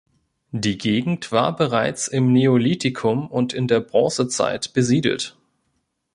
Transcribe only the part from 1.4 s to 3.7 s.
bereits im Neolithikum und in